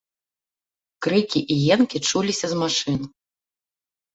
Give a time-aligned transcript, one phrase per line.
[1.05, 2.99] Крыкі і енкі чуліся з машын.